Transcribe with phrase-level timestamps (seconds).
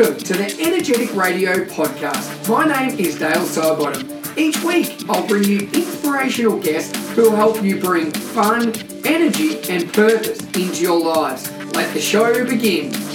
[0.00, 2.48] Welcome to the Energetic Radio Podcast.
[2.48, 4.34] My name is Dale Sidebottom.
[4.34, 8.72] Each week, I'll bring you inspirational guests who will help you bring fun,
[9.04, 11.52] energy, and purpose into your lives.
[11.74, 13.09] Let the show begin.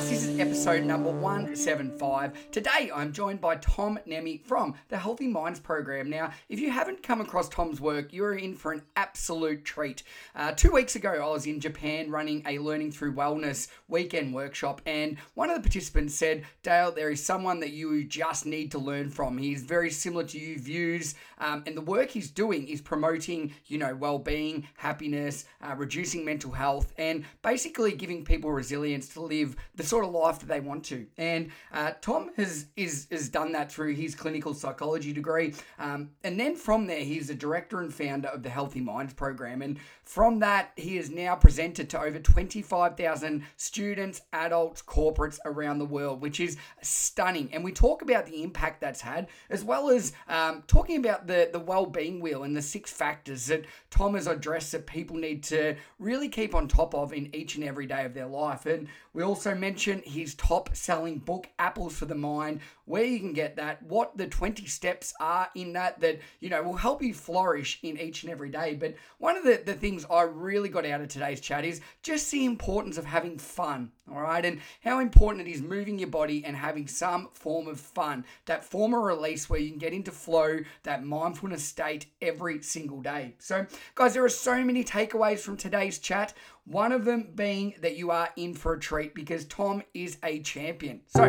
[0.00, 0.10] Podcast.
[0.10, 2.50] This is episode number 175.
[2.50, 6.08] Today I'm joined by Tom Nehmy from the Healthy Minds program.
[6.08, 10.02] Now, if you haven't come across Tom's work, you're in for an absolute treat.
[10.34, 14.80] Uh, two weeks ago, I was in Japan running a Learning Through Wellness weekend workshop,
[14.86, 18.78] and one of the participants said, Dale, there is someone that you just need to
[18.78, 19.36] learn from.
[19.38, 23.78] He's very similar to you, views, um, and the work he's doing is promoting, you
[23.78, 29.56] know, well being, happiness, uh, reducing mental health, and basically giving people resilience to live
[29.74, 31.06] the sort of life that they want to.
[31.18, 36.38] And uh, Tom has is has done that through his clinical psychology degree, um, and
[36.40, 39.62] then from there he's a director and founder of the Healthy Minds program.
[39.62, 45.38] And from that, he is now presented to over twenty five thousand students, adults, corporates
[45.44, 47.50] around the world, which is stunning.
[47.52, 51.50] And we talk about the impact that's had, as well as um, talking about the
[51.52, 55.42] the well being wheel and the six factors that Tom has addressed that people need
[55.44, 58.66] to really keep on top of in each and every day of their life.
[58.66, 59.54] And we also
[59.86, 64.26] his top selling book, Apples for the Mind, where you can get that, what the
[64.26, 68.32] 20 steps are in that that, you know, will help you flourish in each and
[68.32, 68.74] every day.
[68.74, 72.30] But one of the, the things I really got out of today's chat is just
[72.30, 76.44] the importance of having fun, all right, and how important it is moving your body
[76.44, 80.10] and having some form of fun, that form of release where you can get into
[80.10, 83.34] flow, that mindfulness state every single day.
[83.38, 86.34] So, guys, there are so many takeaways from today's chat.
[86.70, 90.38] One of them being that you are in for a treat because Tom is a
[90.38, 91.00] champion.
[91.08, 91.24] So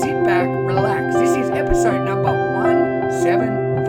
[0.00, 1.14] sit back, relax.
[1.14, 3.86] This is episode number 175.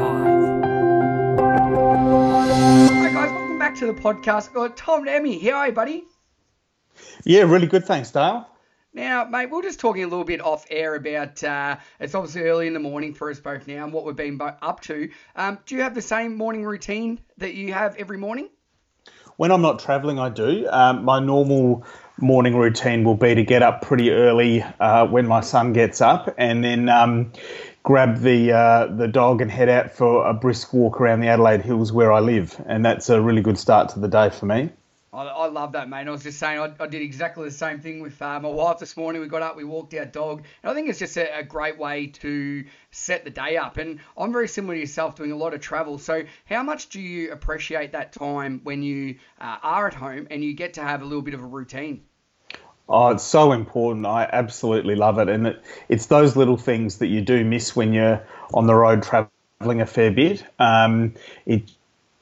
[2.92, 3.32] Hi, guys.
[3.32, 4.50] Welcome back to the podcast.
[4.50, 5.42] I've got Tom Nehmy.
[5.42, 6.04] How are you, buddy?
[7.24, 7.86] Yeah, really good.
[7.86, 8.48] Thanks, Dale.
[8.94, 12.44] Now, mate, we are just talking a little bit off air about uh, it's obviously
[12.44, 15.10] early in the morning for us both now and what we've been up to.
[15.36, 18.50] Um, do you have the same morning routine that you have every morning?
[19.38, 20.68] When I'm not traveling, I do.
[20.70, 21.86] Um, my normal
[22.20, 26.34] morning routine will be to get up pretty early uh, when my son gets up,
[26.38, 27.32] and then um,
[27.82, 31.62] grab the uh, the dog and head out for a brisk walk around the Adelaide
[31.62, 34.70] Hills where I live, and that's a really good start to the day for me.
[35.14, 36.08] I, I love that, mate.
[36.08, 38.80] I was just saying, I, I did exactly the same thing with uh, my wife
[38.80, 39.22] this morning.
[39.22, 41.78] We got up, we walked our dog, and I think it's just a, a, great
[41.78, 43.78] way to set the day up.
[43.78, 46.00] And I'm very similar to yourself, doing a lot of travel.
[46.00, 50.44] So, how much do you appreciate that time when you uh, are at home and
[50.44, 52.02] you get to have a little bit of a routine?
[52.90, 54.08] Oh, it's so important.
[54.08, 57.94] I absolutely love it, and it, it's those little things that you do miss when
[57.94, 60.44] you're on the road traveling a fair bit.
[60.58, 61.14] Um,
[61.46, 61.72] it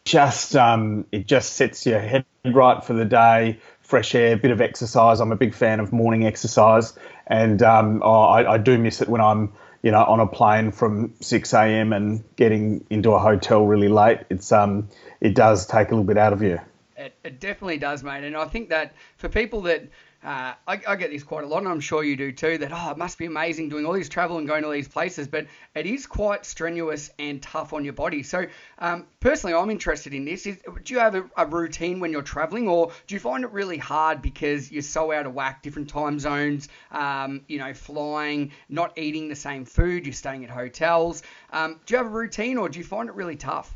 [0.06, 3.60] just um, it just sets your head right for the day.
[3.82, 5.20] Fresh air, bit of exercise.
[5.20, 6.94] I'm a big fan of morning exercise,
[7.28, 9.52] and um, oh, I, I, do miss it when I'm
[9.84, 11.92] you know on a plane from 6 a.m.
[11.92, 14.20] and getting into a hotel really late.
[14.30, 14.88] It's um
[15.20, 16.60] it does take a little bit out of you.
[16.96, 18.24] It, it definitely does, mate.
[18.24, 19.88] And I think that for people that
[20.24, 22.60] uh, I, I, get this quite a lot, and I'm sure you do too.
[22.60, 25.28] That oh, it must be amazing doing all this travel and going to these places,
[25.28, 28.22] but it is quite strenuous and tough on your body.
[28.22, 28.46] So,
[28.78, 30.46] um, personally, I'm interested in this.
[30.46, 33.52] Is, do you have a, a, routine when you're traveling, or do you find it
[33.52, 36.70] really hard because you're so out of whack, different time zones?
[36.92, 41.24] Um, you know, flying, not eating the same food, you're staying at hotels.
[41.52, 43.76] Um, do you have a routine, or do you find it really tough?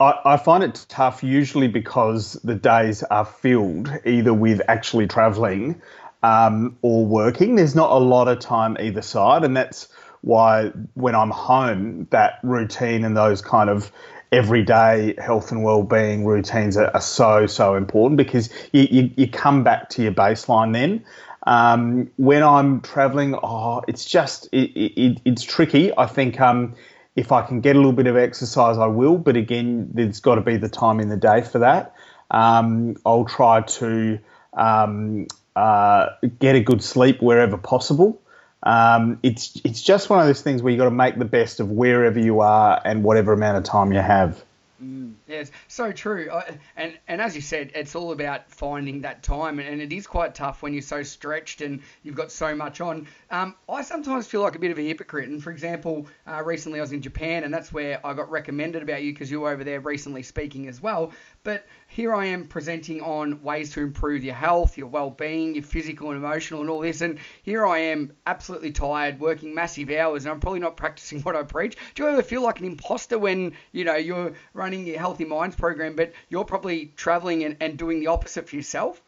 [0.00, 5.80] I, I find it tough usually because the days are filled either with actually travelling
[6.22, 7.54] um, or working.
[7.54, 9.88] There's not a lot of time either side, and that's
[10.22, 13.92] why when I'm home, that routine and those kind of
[14.32, 19.62] everyday health and well-being routines are, are so so important because you, you, you, come
[19.62, 21.04] back to your baseline then.
[21.46, 25.96] Um, when I'm traveling, oh, it's just it, it, it's tricky.
[25.96, 26.74] I think um,
[27.16, 29.18] if I can get a little bit of exercise, I will.
[29.18, 31.94] But again, there's got to be the time in the day for that.
[32.30, 34.18] Um, I'll try to
[34.54, 36.06] um, uh,
[36.38, 38.20] get a good sleep wherever possible.
[38.64, 41.60] Um, it's it's just one of those things where you got to make the best
[41.60, 44.42] of wherever you are and whatever amount of time you have.
[44.82, 46.28] Mm, yes, so true.
[46.32, 49.92] I, and and as you said, it's all about finding that time, and, and, it
[49.92, 53.06] is quite tough when you're so stretched and you've got so much on.
[53.30, 55.28] Um, I sometimes feel like a bit of a hypocrite.
[55.28, 58.82] And for example, uh, recently I was in Japan, and that's where I got recommended
[58.82, 61.12] about you because you were over there recently speaking as well.
[61.44, 66.10] But here I am presenting on ways to improve your health, your well-being, your physical
[66.10, 67.02] and emotional, and all this.
[67.02, 71.36] And here I am, absolutely tired, working massive hours, and I'm probably not practicing what
[71.36, 71.76] I preach.
[71.94, 75.56] Do you ever feel like an imposter when you know you're running your Healthy Minds
[75.56, 79.00] program, but you're probably traveling and, and doing the opposite for yourself?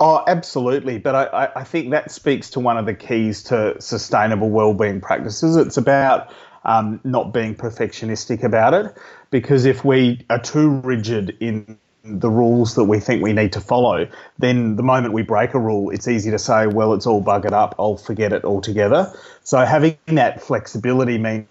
[0.00, 0.98] Oh, absolutely.
[0.98, 5.56] But I, I think that speaks to one of the keys to sustainable well-being practices.
[5.56, 6.32] It's about
[6.64, 8.96] um, not being perfectionistic about it,
[9.30, 13.60] because if we are too rigid in the rules that we think we need to
[13.60, 14.06] follow,
[14.38, 17.52] then the moment we break a rule, it's easy to say, well, it's all buggered
[17.52, 19.12] up, I'll forget it altogether.
[19.42, 21.46] So having that flexibility means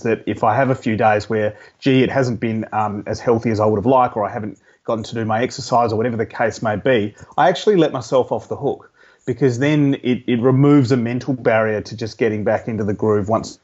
[0.00, 3.50] that if I have a few days where, gee, it hasn't been um, as healthy
[3.50, 6.16] as I would have liked, or I haven't gotten to do my exercise, or whatever
[6.16, 8.90] the case may be, I actually let myself off the hook
[9.26, 13.28] because then it, it removes a mental barrier to just getting back into the groove
[13.28, 13.58] once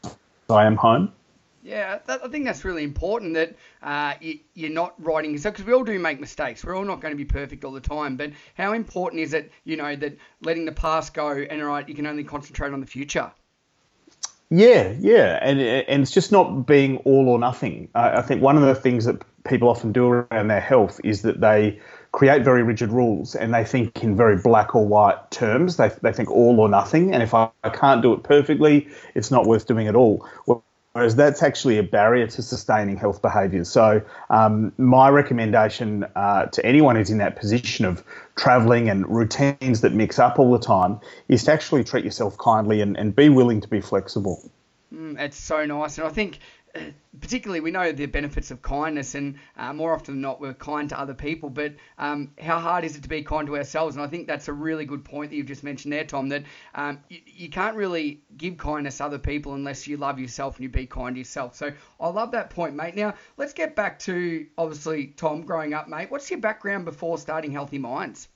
[0.50, 1.12] I am home.
[1.62, 5.66] Yeah, that, I think that's really important that uh, you, are not writing yourself because
[5.66, 6.62] we all do make mistakes.
[6.62, 8.18] We're all not going to be perfect all the time.
[8.18, 11.88] But how important is it, you know, that letting the past go and all right,
[11.88, 13.32] you can only concentrate on the future?
[14.50, 17.88] Yeah, yeah, and and it's just not being all or nothing.
[17.94, 21.40] I think one of the things that people often do around their health is that
[21.40, 21.80] they
[22.12, 25.76] create very rigid rules and they think in very black or white terms.
[25.76, 29.30] They, they think all or nothing, and if I, I can't do it perfectly, it's
[29.30, 30.26] not worth doing at all.
[30.94, 33.68] Whereas that's actually a barrier to sustaining health behaviours.
[33.68, 34.00] So,
[34.30, 38.04] um, my recommendation uh, to anyone who's in that position of
[38.36, 42.80] travelling and routines that mix up all the time is to actually treat yourself kindly
[42.80, 44.48] and, and be willing to be flexible.
[44.94, 45.98] Mm, it's so nice.
[45.98, 46.38] And I think
[47.20, 50.88] particularly we know the benefits of kindness, and uh, more often than not, we're kind
[50.88, 51.50] to other people.
[51.50, 53.96] But um, how hard is it to be kind to ourselves?
[53.96, 56.28] And I think that's a really good point that you've just mentioned there, Tom.
[56.28, 56.44] That
[56.74, 60.64] um, you, you, can't really give kindness to other people unless you love yourself and
[60.64, 61.54] you be kind to yourself.
[61.54, 62.96] So I love that point, mate.
[62.96, 66.10] Now let's get back to obviously Tom growing up, mate.
[66.10, 68.28] What's your background before starting Healthy Minds?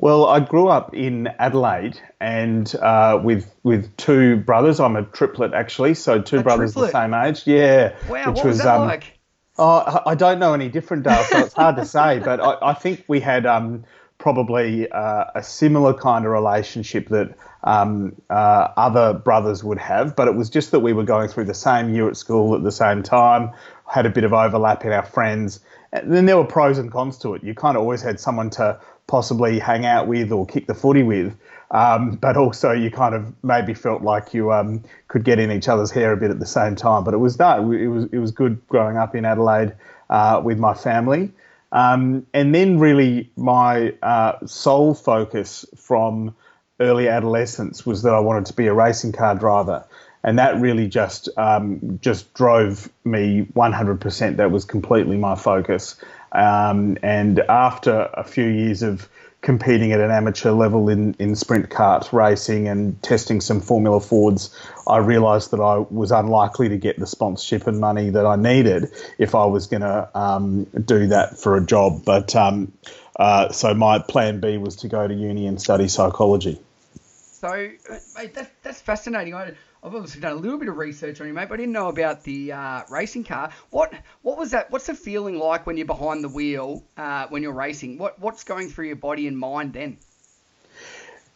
[0.00, 4.78] Well, I grew up in Adelaide and uh, with with two brothers.
[4.78, 6.92] I'm a triplet actually, so two a brothers triplet.
[6.92, 7.42] the same age.
[7.46, 7.96] Yeah.
[8.08, 9.18] Wow, which what was, was um, like?
[9.58, 12.20] Oh, I don't know any different, Dale, so it's hard to say.
[12.24, 13.84] But I, I think we had um,
[14.18, 17.34] probably uh, a similar kind of relationship that
[17.64, 20.14] um, uh, other brothers would have.
[20.14, 22.62] But it was just that we were going through the same year at school at
[22.62, 23.50] the same time,
[23.84, 25.58] had a bit of overlap in our friends.
[25.92, 27.42] And then there were pros and cons to it.
[27.42, 31.02] You kind of always had someone to possibly hang out with or kick the footy
[31.02, 31.36] with.
[31.70, 35.68] Um, but also you kind of maybe felt like you um, could get in each
[35.68, 37.04] other's hair a bit at the same time.
[37.04, 39.74] But it was no, it was it was good growing up in Adelaide
[40.08, 41.32] uh, with my family.
[41.72, 46.34] Um, and then really my uh, sole focus from
[46.80, 49.84] early adolescence was that I wanted to be a racing car driver.
[50.24, 54.36] And that really just um, just drove me 100%.
[54.36, 55.96] That was completely my focus.
[56.32, 59.08] Um, and after a few years of
[59.40, 64.54] competing at an amateur level in, in sprint kart racing and testing some Formula Fords,
[64.88, 68.90] I realised that I was unlikely to get the sponsorship and money that I needed
[69.18, 72.04] if I was going to um, do that for a job.
[72.04, 72.72] But um,
[73.16, 76.60] uh, so my plan B was to go to uni and study psychology.
[77.00, 77.70] So,
[78.16, 79.34] mate, that, that's fascinating.
[79.34, 79.52] I,
[79.82, 81.88] I've obviously done a little bit of research on you, mate, but I didn't know
[81.88, 83.50] about the uh, racing car.
[83.70, 84.70] What what was that?
[84.70, 87.98] What's the feeling like when you're behind the wheel uh, when you're racing?
[87.98, 89.98] What what's going through your body and mind then?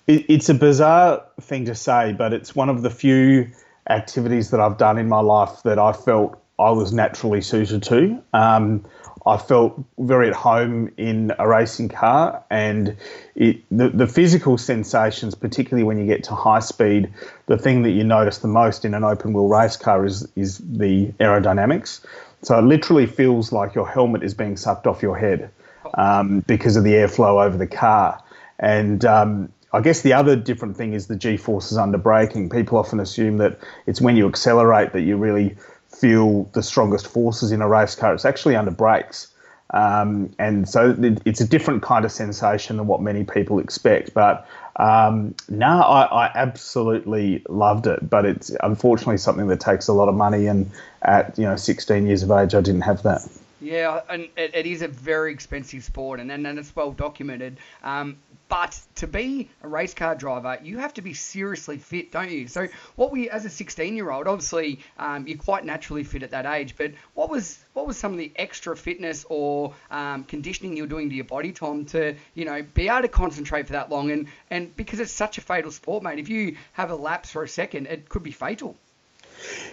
[0.09, 3.53] It, it's a bizarre thing to say, but it's one of the few
[3.89, 8.23] activities that I've done in my life that I felt I was naturally suited to.
[8.33, 8.85] Um,
[9.25, 12.97] I felt very at home in a racing car, and
[13.37, 17.13] it, the, the physical sensations, particularly when you get to high speed,
[17.47, 20.59] the thing that you notice the most in an open wheel race car is is
[20.59, 22.05] the aerodynamics.
[22.43, 25.51] So it literally feels like your helmet is being sucked off your head
[25.95, 28.21] um, because of the airflow over the car.
[28.59, 32.51] And um, I guess the other different thing is the G forces under braking.
[32.51, 35.57] People often assume that it's when you accelerate that you really
[36.03, 38.13] feel the strongest forces in a race car.
[38.13, 39.29] It's actually under brakes.
[39.71, 40.95] Um, and so
[41.25, 44.13] it's a different kind of sensation than what many people expect.
[44.13, 48.11] But um, no, I, I, absolutely loved it.
[48.11, 50.47] But it's unfortunately something that takes a lot of money.
[50.47, 50.71] And
[51.03, 53.23] at you know 16 years of age, I didn't have that.
[53.63, 57.59] Yeah, and it, it is a very expensive sport, and, and, and it's well documented.
[57.85, 58.17] Um,
[58.53, 62.49] but to be a race car driver, you have to be seriously fit, don't you?
[62.49, 66.75] So, what we, as a 16-year-old, obviously um, you're quite naturally fit at that age.
[66.77, 71.09] But what was what was some of the extra fitness or um, conditioning you're doing
[71.09, 74.11] to your body, Tom, to you know be able to concentrate for that long?
[74.11, 77.43] And and because it's such a fatal sport, mate, if you have a lapse for
[77.43, 78.77] a second, it could be fatal.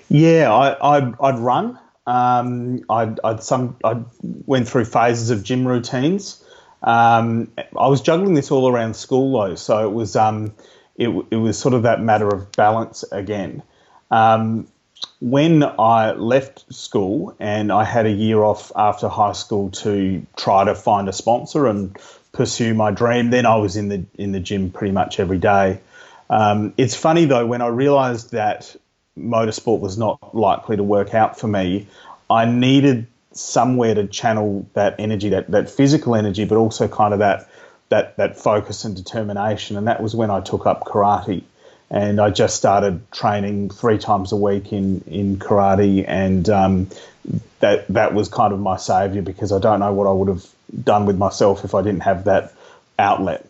[0.07, 1.77] Yeah, I, I'd, I'd run.
[2.07, 6.45] Um, I'd, I'd some I went through phases of gym routines.
[6.81, 10.53] Um, I was juggling this all around school though, so it was um,
[10.95, 13.63] it, it was sort of that matter of balance again.
[14.11, 14.67] Um,
[15.21, 20.63] when I left school and I had a year off after high school to try
[20.63, 21.97] to find a sponsor and
[22.31, 23.29] pursue my dream.
[23.29, 25.79] Then I was in the in the gym pretty much every day.
[26.29, 28.75] Um, it's funny though when I realised that
[29.17, 31.87] motorsport was not likely to work out for me,
[32.29, 37.19] I needed somewhere to channel that energy, that, that physical energy, but also kind of
[37.19, 37.49] that
[37.89, 39.77] that that focus and determination.
[39.77, 41.43] And that was when I took up karate,
[41.89, 46.87] and I just started training three times a week in in karate, and um,
[47.59, 50.45] that that was kind of my savior because I don't know what I would have
[50.83, 52.53] done with myself if I didn't have that
[52.97, 53.45] outlet.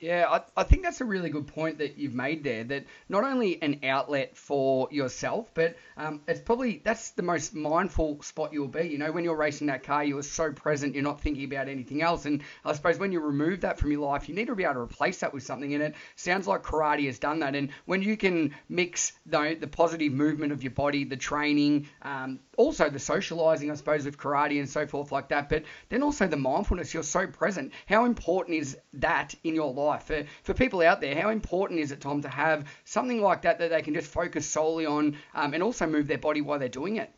[0.00, 2.62] Yeah, I, I think that's a really good point that you've made there.
[2.62, 8.22] That not only an outlet for yourself, but um, it's probably that's the most mindful
[8.22, 8.84] spot you'll be.
[8.84, 11.68] You know, when you're racing that car, you are so present, you're not thinking about
[11.68, 12.26] anything else.
[12.26, 14.74] And I suppose when you remove that from your life, you need to be able
[14.74, 15.74] to replace that with something.
[15.74, 17.56] And it sounds like karate has done that.
[17.56, 22.38] And when you can mix the, the positive movement of your body, the training, um,
[22.56, 26.28] also the socializing, I suppose, with karate and so forth like that, but then also
[26.28, 26.94] the mindfulness.
[26.94, 27.72] You're so present.
[27.86, 29.87] How important is that in your life?
[29.96, 33.58] For, for people out there, how important is it, Tom, to have something like that
[33.58, 36.68] that they can just focus solely on um, and also move their body while they're
[36.68, 37.10] doing it?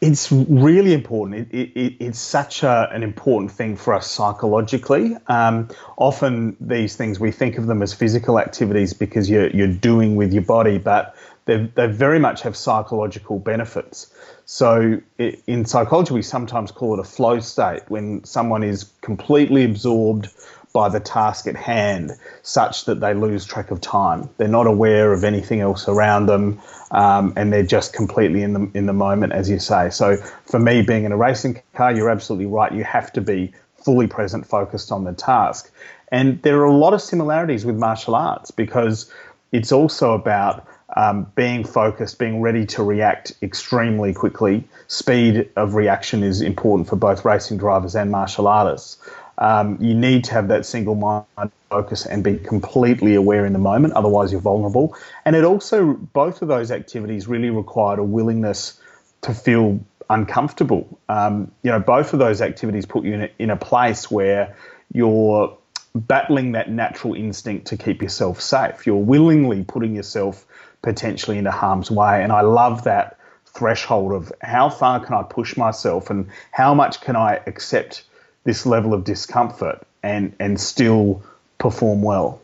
[0.00, 1.48] It's really important.
[1.50, 5.16] It, it, it's such a, an important thing for us psychologically.
[5.28, 10.16] Um, often these things we think of them as physical activities because you're you're doing
[10.16, 14.12] with your body, but they they very much have psychological benefits.
[14.44, 19.64] So it, in psychology, we sometimes call it a flow state when someone is completely
[19.64, 20.28] absorbed
[20.74, 22.10] by the task at hand,
[22.42, 24.28] such that they lose track of time.
[24.36, 28.70] They're not aware of anything else around them, um, and they're just completely in the
[28.74, 29.88] in the moment, as you say.
[29.88, 32.72] So for me, being in a racing car, you're absolutely right.
[32.72, 35.70] You have to be fully present, focused on the task.
[36.08, 39.10] And there are a lot of similarities with martial arts because
[39.52, 40.66] it's also about
[40.96, 44.64] um, being focused, being ready to react extremely quickly.
[44.86, 48.98] Speed of reaction is important for both racing drivers and martial artists.
[49.38, 53.58] Um, you need to have that single mind focus and be completely aware in the
[53.58, 54.96] moment, otherwise, you're vulnerable.
[55.24, 58.80] And it also, both of those activities really required a willingness
[59.22, 60.98] to feel uncomfortable.
[61.08, 64.56] Um, you know, both of those activities put you in a, in a place where
[64.92, 65.56] you're
[65.94, 68.86] battling that natural instinct to keep yourself safe.
[68.86, 70.46] You're willingly putting yourself
[70.82, 72.22] potentially into harm's way.
[72.22, 77.00] And I love that threshold of how far can I push myself and how much
[77.00, 78.04] can I accept
[78.44, 81.22] this level of discomfort and, and still
[81.58, 82.40] perform well.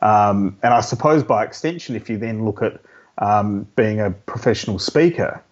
[0.00, 2.80] Um, and I suppose by extension, if you then look at
[3.18, 5.42] um, being a professional speaker,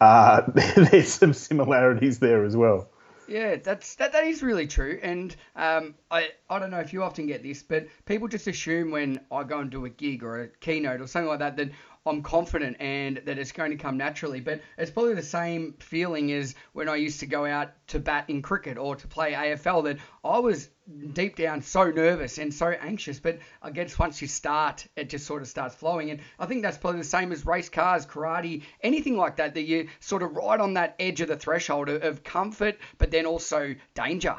[0.00, 0.42] uh,
[0.76, 2.88] there's some similarities there as well.
[3.26, 7.02] Yeah, that's that, that is really true, and um, I I don't know if you
[7.02, 10.42] often get this, but people just assume when I go and do a gig or
[10.42, 11.70] a keynote or something like that that
[12.06, 14.40] I'm confident and that it's going to come naturally.
[14.40, 18.28] But it's probably the same feeling as when I used to go out to bat
[18.28, 20.68] in cricket or to play AFL that I was
[21.12, 23.20] deep down so nervous and so anxious.
[23.20, 26.10] But I guess once you start, it just sort of starts flowing.
[26.10, 29.62] And I think that's probably the same as race cars, karate, anything like that, that
[29.62, 33.74] you sort of right on that edge of the threshold of comfort, but then also
[33.94, 34.36] danger.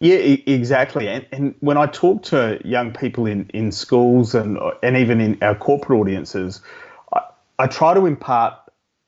[0.00, 1.08] Yeah, exactly.
[1.08, 5.42] And, and when I talk to young people in, in schools and and even in
[5.42, 6.60] our corporate audiences,
[7.12, 7.20] I,
[7.58, 8.54] I try to impart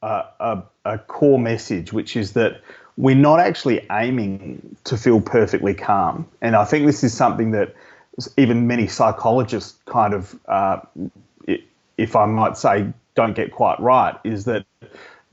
[0.02, 2.60] a, a, a core message, which is that
[2.96, 6.26] we're not actually aiming to feel perfectly calm.
[6.42, 7.74] And I think this is something that
[8.36, 10.80] even many psychologists kind of, uh,
[11.96, 14.66] if I might say, don't get quite right, is that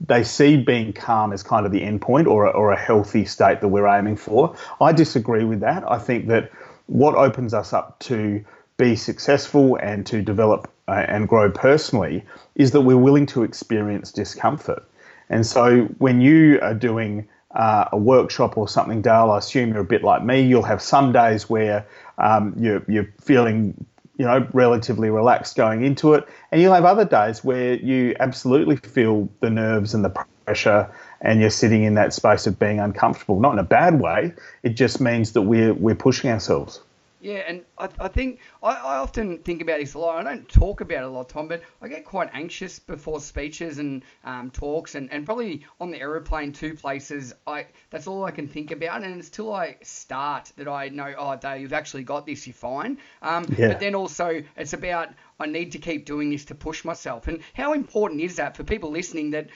[0.00, 3.24] they see being calm as kind of the end point or a, or a healthy
[3.24, 4.56] state that we're aiming for.
[4.80, 5.90] I disagree with that.
[5.90, 6.52] I think that
[6.86, 8.44] what opens us up to
[8.76, 12.24] be successful and to develop uh, and grow personally
[12.54, 14.84] is that we're willing to experience discomfort.
[15.28, 19.80] And so when you are doing uh, a workshop or something, Dale, I assume you're
[19.80, 20.42] a bit like me.
[20.42, 21.86] You'll have some days where
[22.18, 23.84] um, you're, you're feeling
[24.18, 26.28] you know, relatively relaxed going into it.
[26.52, 30.10] And you'll have other days where you absolutely feel the nerves and the
[30.44, 33.40] pressure and you're sitting in that space of being uncomfortable.
[33.40, 34.34] Not in a bad way.
[34.62, 36.80] It just means that we're we're pushing ourselves.
[37.20, 40.18] Yeah, and I, I think I, I often think about this a lot.
[40.18, 43.78] I don't talk about it a lot, Tom, but I get quite anxious before speeches
[43.78, 47.34] and um, talks, and, and probably on the aeroplane two places.
[47.46, 51.12] I that's all I can think about, and it's till I start that I know,
[51.18, 52.46] oh, Dave, you've actually got this.
[52.46, 52.98] You're fine.
[53.20, 53.68] Um, yeah.
[53.68, 55.08] But then also, it's about
[55.40, 57.28] I need to keep doing this to push myself.
[57.28, 59.48] And how important is that for people listening that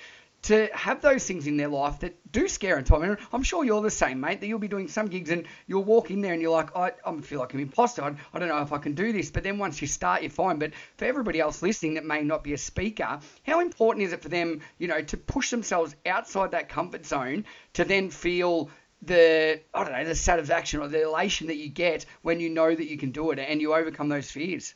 [0.42, 2.90] to have those things in their life that do scare and.
[2.90, 5.84] And I'm sure you're the same, mate, that you'll be doing some gigs and you'll
[5.84, 8.02] walk in there and you're like, I, I feel like I'm imposter.
[8.02, 9.30] I, I don't know if I can do this.
[9.30, 10.58] But then once you start, you're fine.
[10.58, 14.20] But for everybody else listening that may not be a speaker, how important is it
[14.20, 17.44] for them, you know, to push themselves outside that comfort zone
[17.74, 18.70] to then feel
[19.02, 22.72] the I don't know the satisfaction or the elation that you get when you know
[22.72, 24.74] that you can do it and you overcome those fears.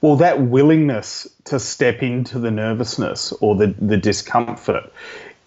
[0.00, 4.92] Well, that willingness to step into the nervousness or the, the discomfort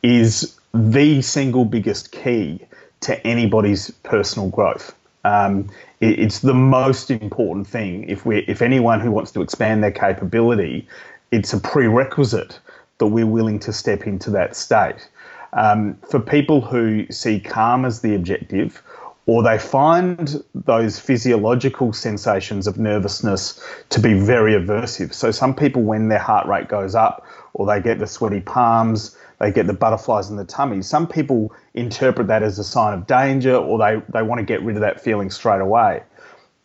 [0.04, 2.60] is the single biggest key
[3.02, 4.96] to anybody's personal growth.
[5.24, 8.10] Um, it, it's the most important thing.
[8.10, 10.88] If we, if anyone who wants to expand their capability,
[11.32, 12.60] it's a prerequisite
[13.00, 15.10] that we're willing to step into that state.
[15.54, 18.82] Um, for people who see calm as the objective,
[19.26, 25.14] or they find those physiological sensations of nervousness to be very aversive.
[25.14, 29.16] So, some people, when their heart rate goes up, or they get the sweaty palms,
[29.40, 33.08] they get the butterflies in the tummy, some people interpret that as a sign of
[33.08, 36.04] danger, or they, they want to get rid of that feeling straight away.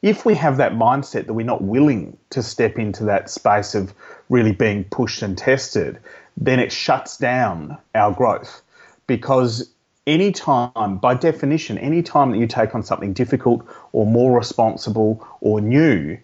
[0.01, 3.93] If we have that mindset that we're not willing to step into that space of
[4.29, 5.99] really being pushed and tested,
[6.37, 8.63] then it shuts down our growth
[9.09, 9.69] because
[10.09, 15.61] anytime, by definition, any time that you take on something difficult or more responsible or
[15.61, 16.19] new,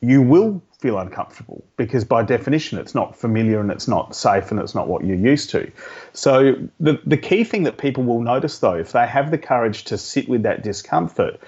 [0.00, 4.60] you will feel uncomfortable because by definition it's not familiar and it's not safe and
[4.60, 5.70] it's not what you're used to.
[6.12, 9.84] So the the key thing that people will notice though if they have the courage
[9.84, 11.40] to sit with that discomfort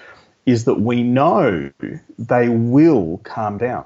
[0.47, 1.71] is that we know
[2.19, 3.85] they will calm down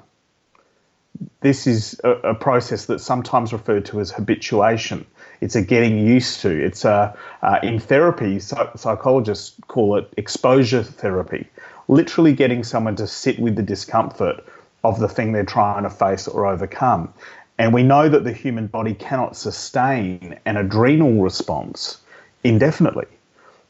[1.40, 5.06] this is a, a, process that's sometimes referred to as habituation.
[5.42, 6.50] It's a getting used to.
[6.50, 11.49] It's a, uh, in therapy, psychologists call it exposure therapy,
[11.88, 14.44] literally getting someone to sit with the discomfort
[14.84, 17.12] of the thing they're trying to face or overcome.
[17.58, 21.99] And we know that the human body cannot sustain an adrenal response
[22.44, 23.08] indefinitely.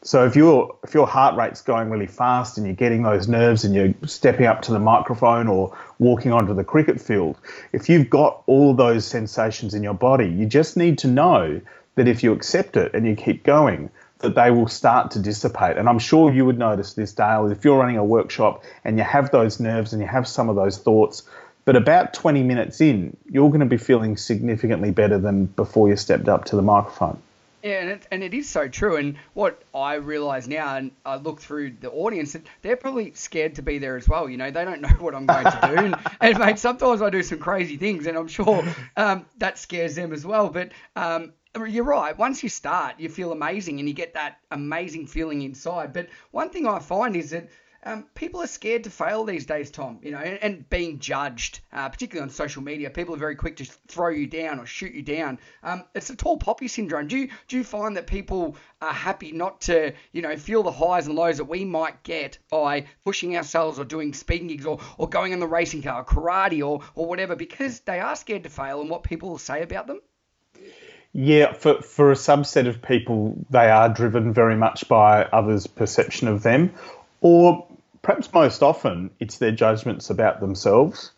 [0.05, 3.63] So if your if your heart rate's going really fast and you're getting those nerves
[3.63, 7.37] and you're stepping up to the microphone or walking onto the cricket field,
[7.71, 11.61] if you've got all those sensations in your body, you just need to know
[11.95, 15.77] that if you accept it and you keep going, that they will start to dissipate.
[15.77, 19.05] And I'm sure you would notice this, Dale, if you're running a workshop and you
[19.05, 21.23] have those nerves and you have some of those thoughts,
[21.63, 25.95] but about 20 minutes in, you're going to be feeling significantly better than before you
[25.95, 27.21] stepped up to the microphone.
[27.63, 28.97] Yeah, and it, and it is so true.
[28.97, 33.61] And what I realise now, and I look through the audience, they're probably scared to
[33.61, 34.29] be there as well.
[34.29, 35.75] You know, they don't know what I'm going to do.
[35.77, 38.65] and, and mate, sometimes I do some crazy things, and I'm sure
[38.97, 40.49] um, that scares them as well.
[40.49, 41.31] But um,
[41.65, 42.17] you're right.
[42.17, 45.93] Once you start, you feel amazing, and you get that amazing feeling inside.
[45.93, 47.47] But one thing I find is that
[47.85, 49.99] um, people are scared to fail these days, Tom.
[50.01, 53.57] You know, and, and being judged, uh, particularly on social media, people are very quick
[53.57, 55.39] to throw you down or shoot you down.
[55.63, 57.07] Um, it's a tall poppy syndrome.
[57.07, 60.71] Do you do you find that people are happy not to, you know, feel the
[60.71, 64.79] highs and lows that we might get by pushing ourselves or doing speaking gigs or,
[64.97, 68.43] or going in the racing car, or karate or or whatever, because they are scared
[68.43, 69.99] to fail and what people will say about them?
[71.15, 76.27] Yeah, for, for a subset of people, they are driven very much by others' perception
[76.27, 76.73] of them,
[77.21, 77.67] or
[78.03, 81.11] perhaps most often it's their judgments about themselves.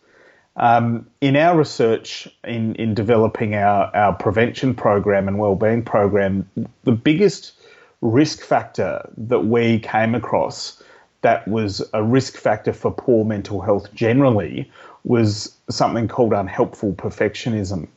[0.56, 6.48] Um, in our research in, in developing our, our prevention program and wellbeing program,
[6.84, 7.52] the biggest
[8.00, 10.82] risk factor that we came across
[11.20, 14.70] that was a risk factor for poor mental health generally
[15.04, 17.88] was something called unhelpful perfectionism.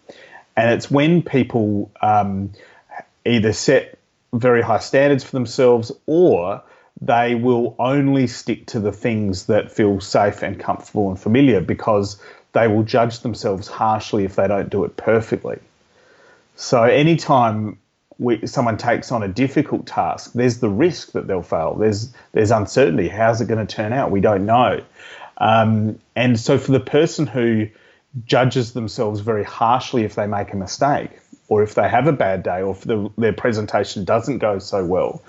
[0.58, 2.52] And it's when people um,
[3.26, 4.00] either set
[4.34, 6.62] very high standards for themselves or
[7.02, 12.22] they will only stick to the things that feel safe and comfortable and familiar because
[12.54, 15.60] they will judge themselves harshly if they don't do it perfectly.
[16.56, 17.78] So anytime
[18.18, 21.76] we, someone takes on a difficult task, there's the risk that they'll fail.
[21.76, 23.08] There's there's uncertainty.
[23.08, 24.12] How's it going to turn out?
[24.12, 24.84] We don't know.
[25.38, 27.70] Um, and so for the person who
[28.26, 31.12] judges themselves very harshly if they make a mistake,
[31.48, 34.86] or if they have a bad day, or if the, their presentation doesn't go so
[34.86, 35.22] well,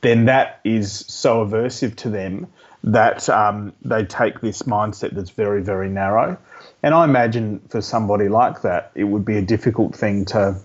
[0.00, 2.46] then that is so aversive to them
[2.84, 6.38] that um, they take this mindset that's very, very narrow.
[6.82, 10.60] And I imagine for somebody like that, it would be a difficult thing to,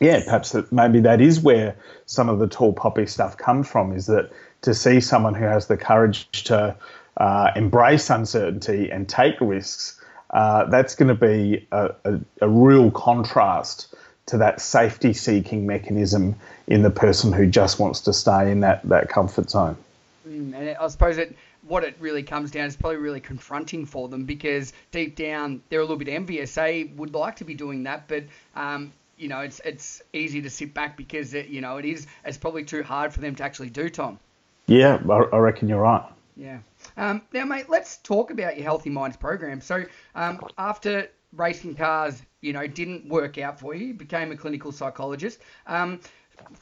[0.00, 3.92] yeah, perhaps that maybe that is where some of the tall poppy stuff comes from,
[3.92, 4.30] is that
[4.62, 6.76] to see someone who has the courage to
[7.16, 9.98] uh, embrace uncertainty and take risks,
[10.30, 13.94] uh, that's going to be a, a, a real contrast
[14.26, 16.34] to that safety seeking mechanism
[16.66, 19.76] in the person who just wants to stay in that, that comfort zone.
[20.28, 24.08] Mm, and I suppose it, what it really comes down is probably really confronting for
[24.08, 26.54] them because deep down they're a little bit envious.
[26.54, 28.24] They would like to be doing that, but
[28.54, 32.06] um, you know it's it's easy to sit back because it, you know it is
[32.24, 33.88] it's probably too hard for them to actually do.
[33.88, 34.18] Tom.
[34.66, 36.04] Yeah, I reckon you're right.
[36.36, 36.58] Yeah.
[36.96, 39.60] Um, now, mate, let's talk about your Healthy Minds program.
[39.60, 43.86] So, um, after racing cars, you know, didn't work out for you.
[43.86, 45.40] You became a clinical psychologist.
[45.66, 46.00] Um,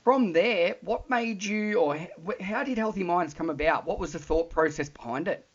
[0.05, 1.99] from there, what made you, or
[2.41, 3.87] how did Healthy Minds come about?
[3.87, 5.47] What was the thought process behind it?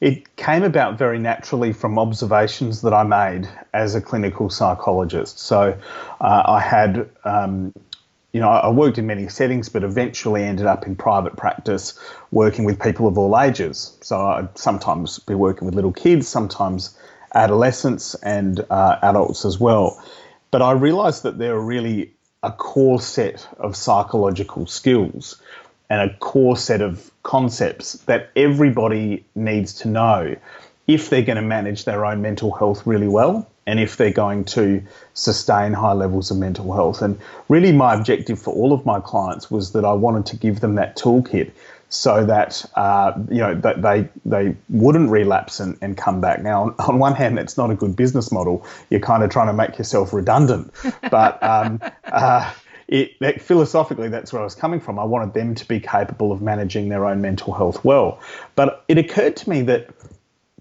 [0.00, 5.38] It came about very naturally from observations that I made as a clinical psychologist.
[5.38, 5.78] So
[6.20, 7.72] uh, I had, um,
[8.32, 11.96] you know, I worked in many settings, but eventually ended up in private practice
[12.32, 13.96] working with people of all ages.
[14.00, 16.98] So I'd sometimes be working with little kids, sometimes
[17.34, 20.02] adolescents and uh, adults as well.
[20.50, 25.40] But I realized that there are really a core set of psychological skills
[25.88, 30.34] and a core set of concepts that everybody needs to know
[30.86, 34.44] if they're going to manage their own mental health really well and if they're going
[34.44, 34.82] to
[35.14, 37.00] sustain high levels of mental health.
[37.00, 40.60] And really, my objective for all of my clients was that I wanted to give
[40.60, 41.52] them that toolkit
[41.92, 46.42] so that uh, you know that they they wouldn't relapse and, and come back.
[46.42, 48.66] Now, on, on one hand, that's not a good business model.
[48.88, 50.72] You're kind of trying to make yourself redundant,
[51.10, 52.50] but um, uh,
[52.88, 54.98] it, philosophically, that's where I was coming from.
[54.98, 58.20] I wanted them to be capable of managing their own mental health well.
[58.54, 59.90] But it occurred to me that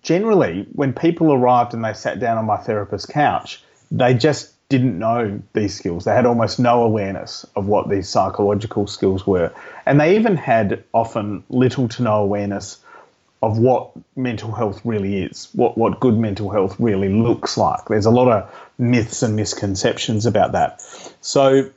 [0.02, 4.98] generally, when people arrived and they sat down on my therapist's couch, they just didn't
[4.98, 6.06] know these skills.
[6.06, 9.54] They had almost no awareness of what these psychological skills were.
[9.86, 12.80] And they even had often little to no awareness
[13.44, 17.86] of what mental health really is, what, what good mental health really looks like.
[17.90, 20.82] There's a lot of myths and misconceptions about that.
[21.20, 21.70] So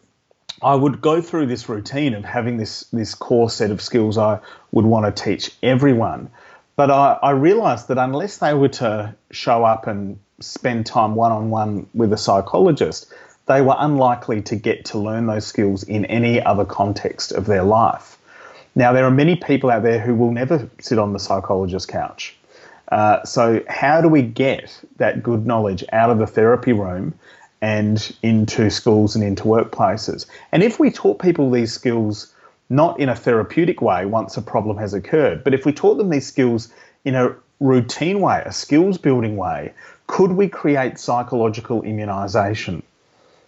[0.63, 4.39] I would go through this routine of having this this core set of skills I
[4.71, 6.31] would want to teach everyone.
[6.77, 10.19] But I, I realized that unless they were to show up and
[10.53, 13.13] spend time one on one with a psychologist,
[13.47, 17.63] they were unlikely to get to learn those skills in any other context of their
[17.63, 18.19] life.
[18.75, 22.37] Now, there are many people out there who will never sit on the psychologist's couch.
[22.91, 27.15] Uh, so, how do we get that good knowledge out of the therapy room
[27.65, 30.27] and into schools and into workplaces.
[30.53, 32.31] And if we taught people these skills
[32.69, 36.11] not in a therapeutic way once a problem has occurred, but if we taught them
[36.11, 36.69] these skills
[37.07, 39.73] in a routine way, a skills building way,
[40.07, 42.83] could we create psychological immunization?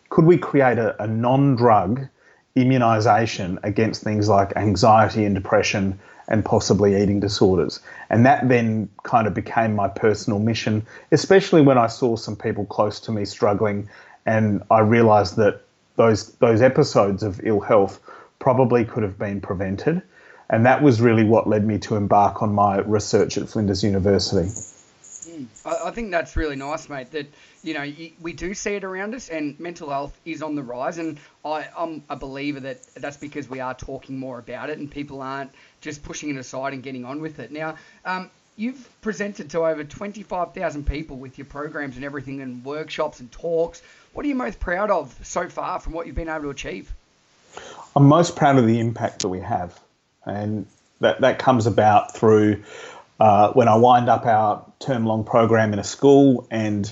[0.09, 2.07] Could we create a, a non drug
[2.55, 7.81] immunization against things like anxiety and depression and possibly eating disorders?
[8.11, 12.65] And that then kind of became my personal mission, especially when I saw some people
[12.65, 13.89] close to me struggling
[14.27, 15.63] and I realised that
[15.95, 18.01] those those episodes of ill health
[18.39, 20.03] probably could have been prevented,
[20.51, 24.51] and that was really what led me to embark on my research at Flinders University.
[25.65, 27.11] I, I think that's really nice, mate.
[27.13, 27.27] That
[27.63, 30.99] you know we do see it around us, and mental health is on the rise.
[30.99, 34.91] And I, I'm a believer that that's because we are talking more about it, and
[34.91, 37.53] people aren't just pushing it aside and getting on with it.
[37.53, 43.21] Now, um, you've presented to over 25,000 people with your programs and everything, and workshops
[43.21, 43.83] and talks.
[44.13, 46.93] What are you most proud of so far from what you've been able to achieve?
[47.95, 49.79] I'm most proud of the impact that we have,
[50.25, 50.67] and
[51.01, 52.63] that that comes about through
[53.21, 56.91] uh, when I wind up our term long program in a school, and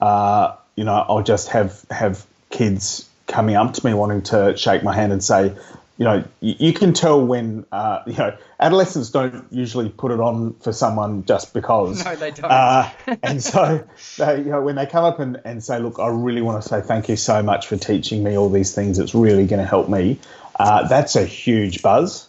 [0.00, 4.82] uh, you know I'll just have have kids coming up to me wanting to shake
[4.82, 5.54] my hand and say,
[5.98, 10.20] you know, you, you can tell when, uh, you know, adolescents don't usually put it
[10.20, 12.04] on for someone just because.
[12.04, 12.50] No, they don't.
[12.50, 12.90] Uh,
[13.22, 13.86] and so,
[14.18, 16.68] they, you know, when they come up and, and say, look, I really want to
[16.68, 19.68] say thank you so much for teaching me all these things, it's really going to
[19.68, 20.18] help me,
[20.58, 22.28] uh, that's a huge buzz.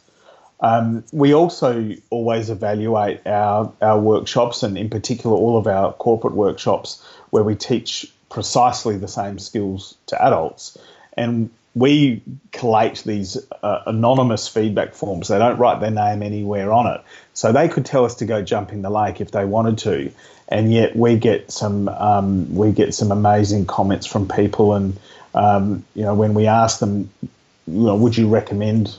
[0.63, 6.33] Um, we also always evaluate our, our workshops and, in particular, all of our corporate
[6.33, 10.77] workshops where we teach precisely the same skills to adults.
[11.17, 12.21] And we
[12.51, 15.27] collate these uh, anonymous feedback forms.
[15.27, 17.01] They don't write their name anywhere on it.
[17.33, 20.11] So they could tell us to go jump in the lake if they wanted to.
[20.47, 24.99] And yet we get some um, we get some amazing comments from people, and
[25.33, 27.31] um, you know when we ask them, you
[27.65, 28.95] know, would you recommend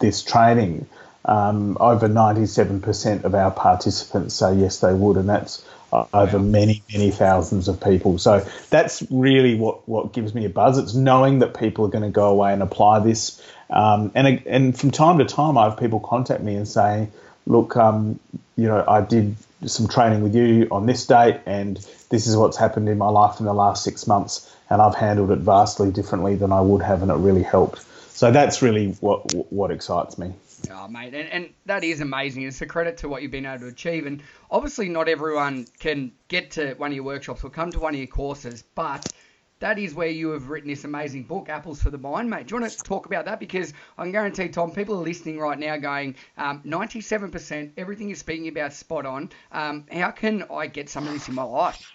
[0.00, 0.86] this training?
[1.26, 7.10] Um, over 97% of our participants say yes, they would, and that's over many, many
[7.10, 8.18] thousands of people.
[8.18, 10.78] So that's really what, what gives me a buzz.
[10.78, 13.42] It's knowing that people are going to go away and apply this.
[13.70, 17.08] Um, and, and from time to time, I have people contact me and say,
[17.46, 18.18] look, um,
[18.56, 21.76] you know, I did some training with you on this date, and
[22.10, 25.30] this is what's happened in my life in the last six months, and I've handled
[25.30, 27.84] it vastly differently than I would have, and it really helped.
[28.10, 30.32] So that's really what what excites me.
[30.70, 32.42] Oh, mate, and, and that is amazing.
[32.42, 34.06] It's a credit to what you've been able to achieve.
[34.06, 37.94] And obviously, not everyone can get to one of your workshops or come to one
[37.94, 39.12] of your courses, but
[39.58, 42.46] that is where you have written this amazing book, Apples for the Mind, mate.
[42.46, 43.40] Do you want to talk about that?
[43.40, 48.16] Because I can guarantee, Tom, people are listening right now going, um, 97%, everything you're
[48.16, 49.30] speaking about spot on.
[49.52, 51.90] Um, how can I get some of this in my life?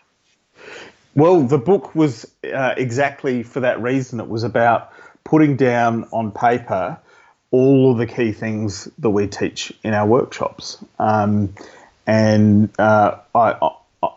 [1.13, 4.19] Well, the book was uh, exactly for that reason.
[4.19, 4.93] It was about
[5.23, 6.99] putting down on paper
[7.51, 10.83] all of the key things that we teach in our workshops.
[10.99, 11.53] Um,
[12.07, 13.71] and uh, I, I,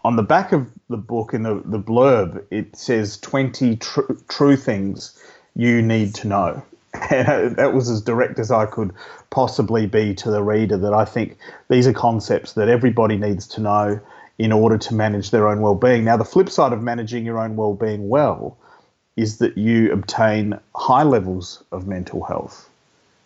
[0.04, 4.56] on the back of the book, in the, the blurb, it says 20 tr- true
[4.56, 5.18] things
[5.54, 6.62] you need to know.
[7.10, 8.92] And that was as direct as I could
[9.30, 13.60] possibly be to the reader that I think these are concepts that everybody needs to
[13.60, 14.00] know
[14.38, 16.04] in order to manage their own well-being.
[16.04, 18.56] Now, the flip side of managing your own well-being well
[19.16, 22.68] is that you obtain high levels of mental health,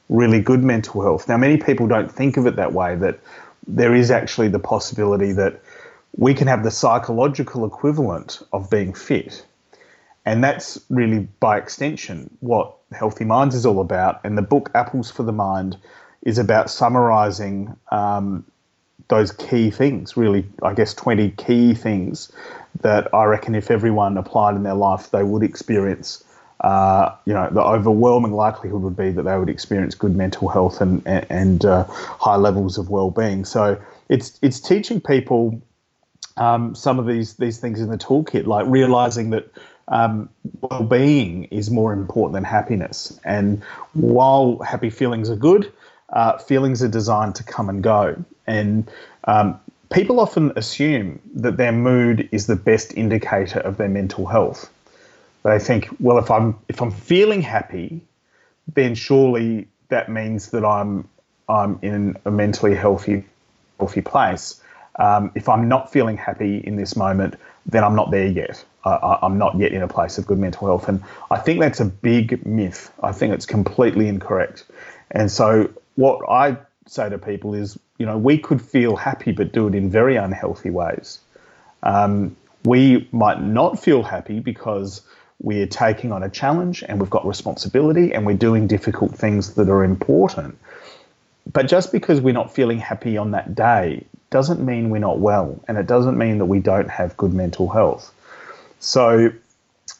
[0.08, 1.28] really good mental health.
[1.28, 3.18] Now, many people don't think of it that way, that
[3.66, 5.60] there is actually the possibility that
[6.16, 9.44] we can have the psychological equivalent of being fit.
[10.24, 14.20] And that's really, by extension, what Healthy Minds is all about.
[14.24, 15.76] And the book Apples for the Mind
[16.22, 18.44] is about summarizing um,
[19.08, 22.30] those key things, really, I guess, 20 key things
[22.80, 26.24] that I reckon if everyone applied in their life, they would experience.
[26.60, 30.80] Uh, you know, the overwhelming likelihood would be that they would experience good mental health
[30.80, 33.44] and and uh, high levels of well-being.
[33.44, 35.60] So it's it's teaching people
[36.36, 39.48] um, some of these these things in the toolkit, like realizing that
[39.88, 40.28] um,
[40.60, 43.18] well-being is more important than happiness.
[43.24, 43.62] And
[43.94, 45.72] while happy feelings are good,
[46.12, 48.16] uh, feelings are designed to come and go.
[48.46, 48.90] And
[49.24, 54.70] um, people often assume that their mood is the best indicator of their mental health.
[55.48, 58.00] They think, well, if I'm if I'm feeling happy,
[58.74, 61.08] then surely that means that I'm
[61.48, 63.24] I'm in a mentally healthy
[63.78, 64.62] healthy place.
[64.96, 68.64] Um, if I'm not feeling happy in this moment, then I'm not there yet.
[68.84, 70.88] I, am not yet in a place of good mental health.
[70.88, 72.92] And I think that's a big myth.
[73.02, 74.64] I think it's completely incorrect.
[75.10, 76.56] And so, what I
[76.86, 80.16] say to people is, you know, we could feel happy but do it in very
[80.16, 81.20] unhealthy ways.
[81.82, 85.02] Um, we might not feel happy because
[85.40, 89.68] we're taking on a challenge and we've got responsibility and we're doing difficult things that
[89.68, 90.58] are important.
[91.52, 95.62] But just because we're not feeling happy on that day doesn't mean we're not well,
[95.66, 98.12] and it doesn't mean that we don't have good mental health.
[98.80, 99.32] So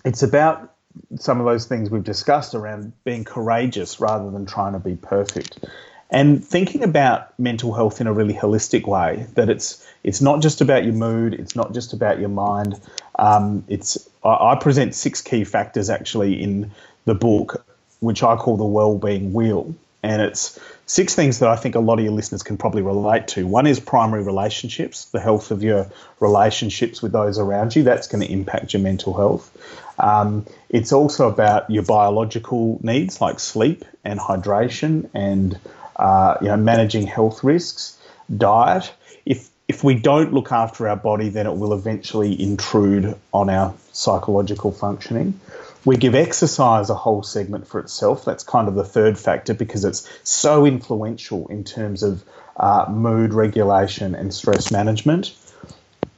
[0.05, 0.75] it's about
[1.17, 5.65] some of those things we've discussed around being courageous rather than trying to be perfect.
[6.11, 10.61] And thinking about mental health in a really holistic way, that it's it's not just
[10.61, 12.81] about your mood, it's not just about your mind.
[13.19, 16.71] Um, it's I, present six key factors actually in
[17.05, 17.65] the book,
[18.01, 21.99] which I call the well-being wheel, and it's six things that I think a lot
[21.99, 23.47] of your listeners can probably relate to.
[23.47, 27.83] One is primary relationships, the health of your relationships with those around you.
[27.83, 29.57] That's going to impact your mental health.
[29.99, 35.59] Um, it's also about your biological needs like sleep and hydration and
[35.97, 37.99] uh, you know managing health risks,
[38.35, 38.93] diet.
[39.27, 43.75] If if we don't look after our body, then it will eventually intrude on our
[43.93, 45.39] psychological functioning.
[45.85, 48.25] We give exercise a whole segment for itself.
[48.25, 52.25] That's kind of the third factor because it's so influential in terms of
[52.57, 55.35] uh, mood regulation and stress management.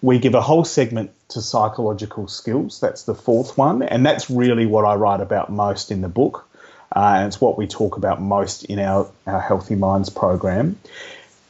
[0.01, 2.81] We give a whole segment to psychological skills.
[2.81, 3.83] That's the fourth one.
[3.83, 6.49] And that's really what I write about most in the book.
[6.95, 10.79] Uh, and it's what we talk about most in our, our Healthy Minds program.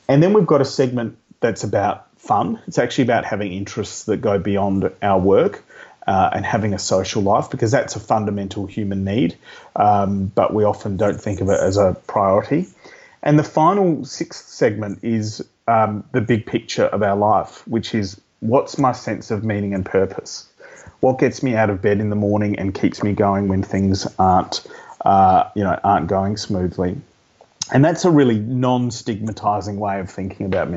[0.09, 2.61] And then we've got a segment that's about fun.
[2.67, 5.65] It's actually about having interests that go beyond our work
[6.07, 9.37] uh, and having a social life because that's a fundamental human need,
[9.77, 12.67] um, but we often don't think of it as a priority.
[13.23, 18.21] And the final sixth segment is um, the big picture of our life, which is
[18.41, 20.49] what's my sense of meaning and purpose?
[21.01, 24.07] What gets me out of bed in the morning and keeps me going when things
[24.19, 24.67] aren't,
[25.05, 27.01] uh, you know, aren't going smoothly?
[27.73, 30.71] And that's a really non-stigmatizing way of thinking about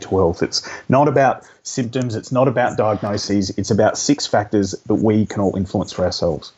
[0.00, 0.42] mental health.
[0.42, 5.40] It's not about symptoms, it's not about diagnoses, it's about six factors that we can
[5.40, 6.52] all influence for ourselves.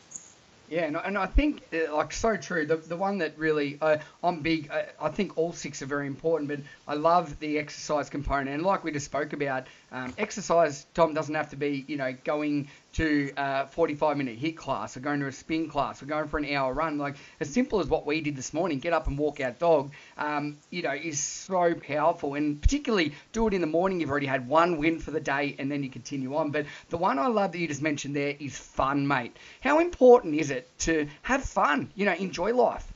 [0.69, 2.65] Yeah, and, and I think, uh, like, so true.
[2.65, 6.07] The, the one that really, uh, I'm big, uh, I think all six are very
[6.07, 8.49] important, but I love the exercise component.
[8.49, 12.15] And like we just spoke about, um, exercise, Tom, doesn't have to be, you know,
[12.23, 16.27] going to a 45 minute HIIT class or going to a spin class or going
[16.27, 16.97] for an hour run.
[16.97, 19.91] Like as simple as what we did this morning, get up and walk our dog,
[20.17, 22.33] um, you know, is so powerful.
[22.33, 24.01] And particularly do it in the morning.
[24.01, 26.49] You've already had one win for the day and then you continue on.
[26.49, 29.37] But the one I love that you just mentioned there is fun, mate.
[29.61, 31.91] How important is it to have fun?
[31.93, 32.91] You know, enjoy life.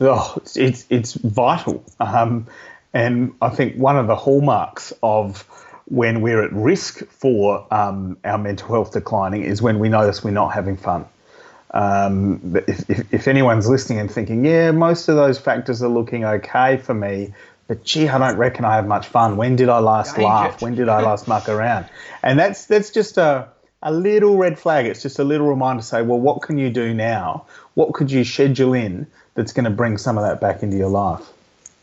[0.00, 1.84] Oh, it's it's, it's vital.
[2.00, 2.48] Um,
[2.92, 5.46] and I think one of the hallmarks of
[5.86, 10.30] when we're at risk for um, our mental health declining is when we notice we're
[10.30, 11.06] not having fun.
[11.72, 16.24] Um, if, if, if, anyone's listening and thinking, yeah, most of those factors are looking
[16.24, 17.32] okay for me,
[17.66, 19.38] but gee, I don't reckon I have much fun.
[19.38, 20.60] When did I last laugh?
[20.60, 21.86] When did I last muck around?
[22.22, 23.48] And that's that's just a
[23.82, 24.86] a little red flag.
[24.86, 27.46] It's just a little reminder to say, well, what can you do now?
[27.74, 30.90] What could you schedule in that's going to bring some of that back into your
[30.90, 31.26] life?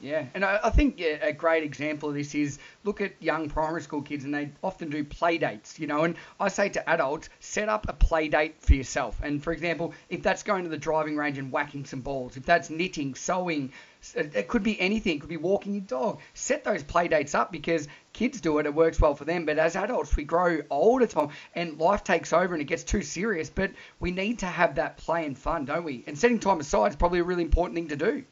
[0.01, 3.49] Yeah, and I, I think yeah, a great example of this is look at young
[3.49, 6.03] primary school kids, and they often do play dates, you know.
[6.03, 9.19] And I say to adults, set up a play date for yourself.
[9.21, 12.45] And for example, if that's going to the driving range and whacking some balls, if
[12.45, 13.71] that's knitting, sewing,
[14.15, 15.17] it could be anything.
[15.17, 16.19] It could be walking your dog.
[16.33, 18.65] Set those play dates up because kids do it.
[18.65, 19.45] It works well for them.
[19.45, 21.07] But as adults, we grow older,
[21.53, 23.49] and life takes over and it gets too serious.
[23.49, 26.03] But we need to have that play and fun, don't we?
[26.07, 28.23] And setting time aside is probably a really important thing to do.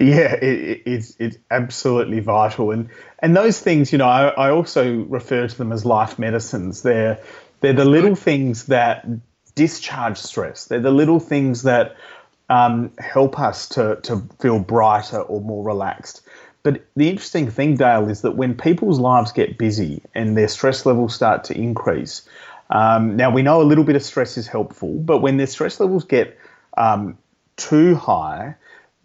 [0.00, 5.02] Yeah, it, it's it's absolutely vital, and and those things, you know, I, I also
[5.04, 6.82] refer to them as life medicines.
[6.82, 7.18] They're
[7.60, 9.04] they're the little things that
[9.56, 10.66] discharge stress.
[10.66, 11.96] They're the little things that
[12.48, 16.22] um, help us to to feel brighter or more relaxed.
[16.62, 20.86] But the interesting thing, Dale, is that when people's lives get busy and their stress
[20.86, 22.28] levels start to increase,
[22.70, 25.80] um, now we know a little bit of stress is helpful, but when their stress
[25.80, 26.38] levels get
[26.76, 27.18] um,
[27.56, 28.54] too high,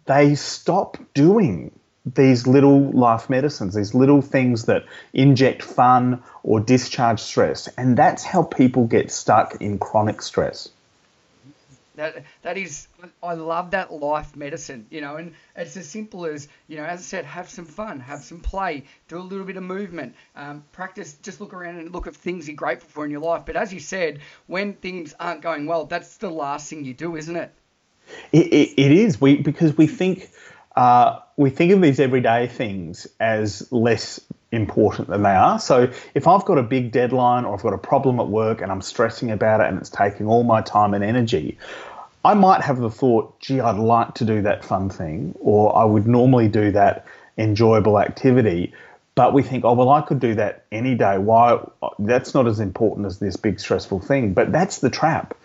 [0.06, 1.70] they stop doing
[2.06, 7.66] these little life medicines, these little things that inject fun or discharge stress.
[7.78, 10.68] And that's how people get stuck in chronic stress.
[11.96, 12.88] That that is,
[13.22, 16.98] I love that life medicine, you know, and it's as simple as, you know, as
[16.98, 20.64] I said, have some fun, have some play, do a little bit of movement, um,
[20.72, 23.44] practice, just look around and look at things you're grateful for in your life.
[23.46, 27.14] But as you said, when things aren't going well, that's the last thing you do,
[27.14, 27.54] isn't it?
[28.32, 30.30] It, it, is we because we think
[30.76, 35.58] uh, we think of these everyday things as less important than they are.
[35.58, 38.70] So if I've got a big deadline or I've got a problem at work and
[38.70, 41.58] I'm stressing about it and it's taking all my time and energy,
[42.24, 45.84] I might have the thought, gee, I'd like to do that fun thing, or I
[45.84, 47.04] would normally do that
[47.36, 48.72] enjoyable activity.
[49.14, 51.18] But we think, oh, well, I could do that any day.
[51.18, 51.60] Why?
[51.98, 54.32] That's not as important as this big stressful thing.
[54.32, 55.36] But that's the trap,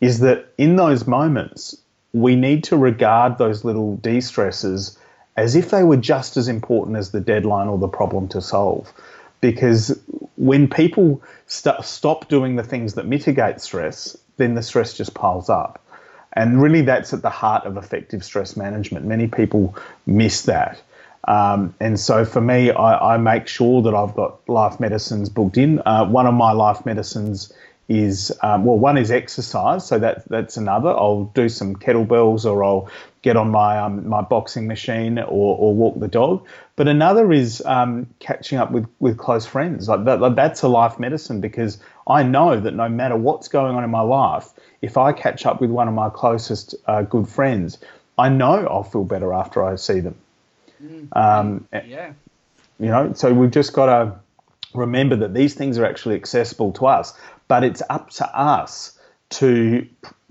[0.00, 1.76] is that in those moments,
[2.12, 4.98] we need to regard those little de stresses
[5.36, 8.92] as if they were just as important as the deadline or the problem to solve.
[9.40, 9.98] Because
[10.36, 15.48] when people st- stop doing the things that mitigate stress, then the stress just piles
[15.48, 15.82] up.
[16.32, 19.06] And really, that's at the heart of effective stress management.
[19.06, 19.74] Many people
[20.06, 20.80] miss that.
[21.26, 25.58] Um, and so for me, I, I, make sure that I've got life medicines booked
[25.58, 25.82] in.
[25.84, 27.52] Uh, one of my life medicines
[27.90, 30.90] is um, well, one is exercise, so that that's another.
[30.90, 32.88] I'll do some kettlebells, or I'll
[33.22, 35.24] get on my um, my boxing machine, or,
[35.58, 36.46] or walk the dog.
[36.76, 39.88] But another is um, catching up with with close friends.
[39.88, 43.82] Like that, that's a life medicine because I know that no matter what's going on
[43.82, 44.48] in my life,
[44.80, 47.78] if I catch up with one of my closest uh, good friends,
[48.16, 50.14] I know I'll feel better after I see them.
[50.80, 52.12] Mm, um, yeah.
[52.78, 54.20] You know, so we've just got to
[54.72, 57.12] remember that these things are actually accessible to us
[57.50, 58.96] but it's up to us
[59.28, 59.84] to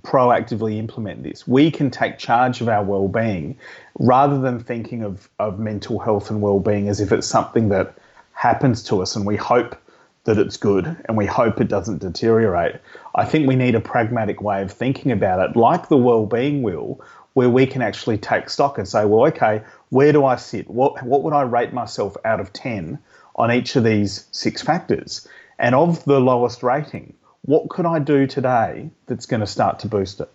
[0.04, 1.46] proactively implement this.
[1.46, 3.58] We can take charge of our well-being
[4.00, 7.94] rather than thinking of, of mental health and well-being as if it's something that
[8.32, 9.76] happens to us and we hope
[10.24, 12.78] that it's good and we hope it doesn't deteriorate.
[13.16, 17.02] I think we need a pragmatic way of thinking about it, like the well-being wheel,
[17.34, 20.70] where we can actually take stock and say, well, okay, where do I sit?
[20.70, 22.98] What what would I rate myself out of 10
[23.36, 25.28] on each of these six factors?
[25.60, 29.88] And of the lowest rating, what could I do today that's going to start to
[29.88, 30.30] boost it?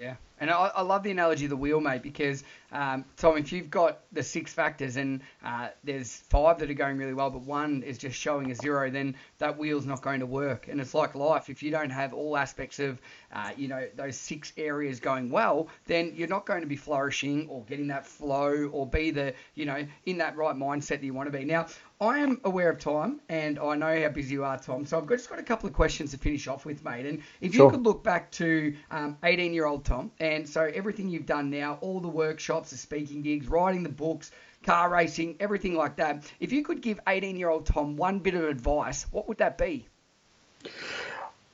[0.00, 0.14] Yeah.
[0.40, 3.70] And I, I, love the analogy of the wheel, mate, because um, Tom, if you've
[3.70, 7.82] got the six factors and uh, there's five that are going really well, but one
[7.82, 10.68] is just showing a zero, then that wheel's not going to work.
[10.68, 11.50] And it's like life.
[11.50, 13.00] If you don't have all aspects of,
[13.32, 17.46] uh, you know, those six areas going well, then you're not going to be flourishing
[17.48, 21.14] or getting that flow or be the, you know, in that right mindset that you
[21.14, 21.44] want to be.
[21.44, 21.66] Now,
[22.02, 24.84] I am aware of time, and I know how busy you are, Tom.
[24.84, 27.06] So I've just got a couple of questions to finish off with, mate.
[27.06, 27.66] And if sure.
[27.66, 32.00] you could look back to 18-year-old um, Tom, and so everything you've done now, all
[32.00, 34.30] the workshops, the speaking gigs, writing the books,
[34.62, 36.24] car racing, everything like that.
[36.40, 39.86] If you could give 18-year-old Tom one bit of advice, what would that be?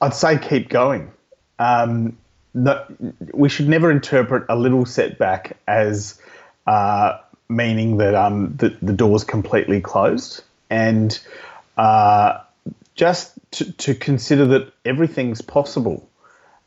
[0.01, 1.11] I'd say keep going.
[1.59, 2.16] Um,
[2.55, 2.85] no,
[3.35, 6.20] we should never interpret a little setback as
[6.66, 7.18] uh,
[7.49, 11.18] meaning that um, the, the door's completely closed, and
[11.76, 12.41] uh,
[12.95, 16.09] just to, to, consider that everything's possible.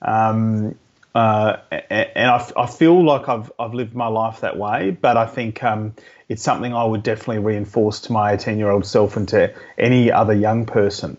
[0.02, 0.76] Um,
[1.14, 1.58] uh,
[1.90, 5.62] and I, I, feel like I've, I've lived my life that way, but I think
[5.62, 5.94] um,
[6.30, 10.10] it's something I would definitely reinforce to my 18 year old self and to any
[10.10, 11.18] other young person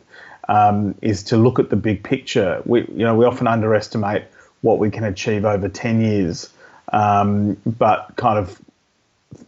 [0.49, 2.63] um, is to look at the big picture.
[2.65, 4.25] We, you know, we often underestimate
[4.63, 6.49] what we can achieve over 10 years,
[6.93, 8.59] um, but kind of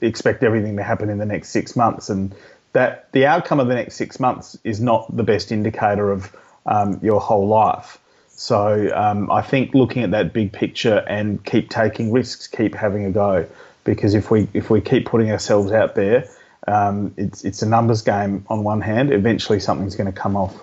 [0.02, 2.34] expect everything to happen in the next six months, and
[2.74, 6.36] that the outcome of the next six months is not the best indicator of
[6.66, 7.98] um, your whole life.
[8.36, 13.04] So um, I think looking at that big picture and keep taking risks, keep having
[13.04, 13.46] a go,
[13.84, 16.28] because if we if we keep putting ourselves out there,
[16.66, 19.12] um, it's it's a numbers game on one hand.
[19.12, 20.60] Eventually, something's going to come off.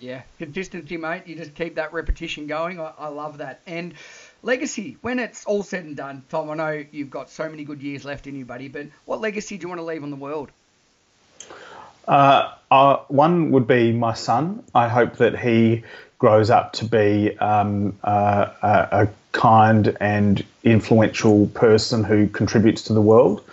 [0.00, 1.22] Yeah, consistency, mate.
[1.26, 2.80] You just keep that repetition going.
[2.80, 3.60] I, I love that.
[3.68, 3.94] And
[4.42, 7.80] legacy, when it's all said and done, Tom, I know you've got so many good
[7.80, 8.66] years left in you, buddy.
[8.66, 10.50] But what legacy do you want to leave on the world?
[12.08, 14.64] Uh, uh, one would be my son.
[14.74, 15.84] I hope that he
[16.22, 18.48] grows up to be um, a,
[18.92, 23.44] a, kind and influential person who contributes to the world.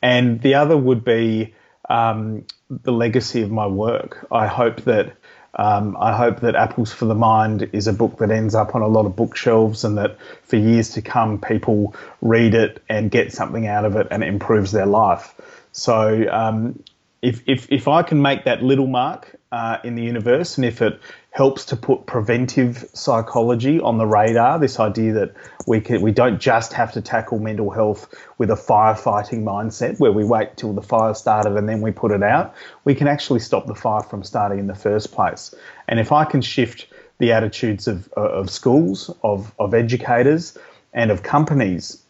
[0.00, 1.52] And the other would be
[1.90, 4.26] um, the legacy of my work.
[4.32, 5.14] I hope that
[5.56, 8.80] um, I hope that Apples for the Mind is a book that ends up on
[8.80, 13.32] a lot of bookshelves and that for years to come people read it and get
[13.34, 15.34] something out of it and it improves their life.
[15.72, 16.82] So um,
[17.20, 20.80] if, if, if I can make that little mark uh, in the universe and if
[20.80, 20.98] it
[21.34, 24.56] helps to put preventive psychology on the radar.
[24.60, 25.34] This idea that
[25.66, 30.12] we can, we don't just have to tackle mental health with a firefighting mindset where
[30.12, 32.54] we wait till the fire started and then we put it out.
[32.84, 35.52] We can actually stop the fire from starting in the first place.
[35.88, 36.86] And if I can shift
[37.18, 40.56] the attitudes of, of schools, of, of educators,
[40.92, 42.00] and of companies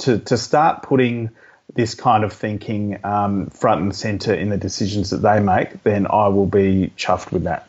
[0.00, 1.30] to, to start putting
[1.72, 6.06] this kind of thinking um, front and center in the decisions that they make, then
[6.06, 7.66] I will be chuffed with that.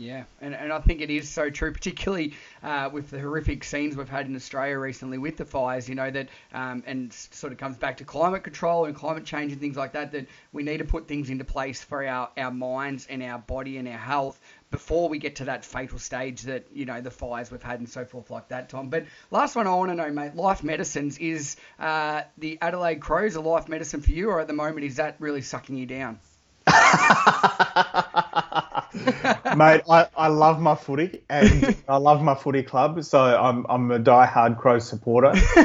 [0.00, 3.96] Yeah, and, and I think it is so true, particularly uh, with the horrific scenes
[3.96, 7.58] we've had in Australia recently with the fires, you know, that, um, and sort of
[7.58, 10.78] comes back to climate control and climate change and things like that, that we need
[10.78, 14.40] to put things into place for our, our minds and our body and our health
[14.70, 17.88] before we get to that fatal stage that, you know, the fires we've had and
[17.88, 18.90] so forth like that, Tom.
[18.90, 23.34] But last one I want to know, mate, Life Medicines, is uh, the Adelaide Crows
[23.34, 26.20] a life medicine for you, or at the moment is that really sucking you down?
[29.56, 33.90] Mate, I, I love my footy and I love my footy club, so I'm I'm
[33.90, 35.32] a die-hard Crow supporter.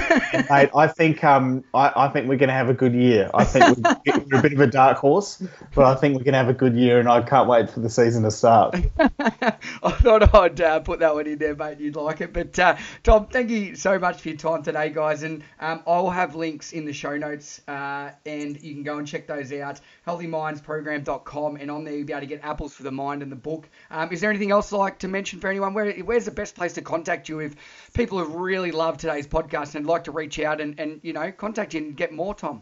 [0.50, 3.30] Mate, I think um I, I think we're going to have a good year.
[3.34, 5.42] I think we're a bit of a dark horse,
[5.74, 7.80] but I think we're going to have a good year, and I can't wait for
[7.80, 8.76] the season to start.
[9.00, 11.80] I thought I'd uh, put that one in there, mate.
[11.80, 15.24] You'd like it, but uh, Tom, thank you so much for your time today, guys,
[15.24, 19.08] and um, I'll have links in the show notes, uh, and you can go and
[19.08, 19.80] check those out.
[20.08, 23.36] HealthyMindsProgram.com, and on there you'll be able to get apples for the mind and the
[23.36, 23.68] book.
[23.90, 25.74] Um, is there anything else like to mention for anyone?
[25.74, 27.56] Where, where's the best place to contact you if
[27.94, 31.32] people have really loved today's podcast and like to reach out and, and you know
[31.32, 32.62] contact you and get more, Tom?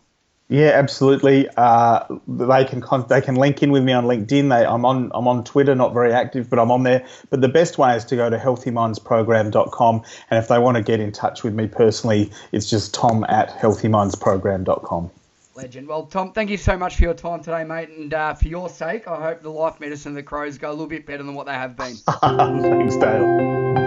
[0.51, 1.47] Yeah, absolutely.
[1.55, 4.49] Uh, they can con- they can link in with me on LinkedIn.
[4.49, 7.05] They, I'm on I'm on Twitter, not very active, but I'm on there.
[7.29, 10.99] But the best way is to go to healthymindsprogram.com, and if they want to get
[10.99, 15.11] in touch with me personally, it's just tom at healthymindsprogram.com.
[15.61, 15.87] Legend.
[15.87, 17.89] Well, Tom, thank you so much for your time today, mate.
[17.89, 20.71] And uh, for your sake, I hope the life medicine of the Crows go a
[20.71, 21.95] little bit better than what they have been.
[22.21, 23.80] Thanks, Dale.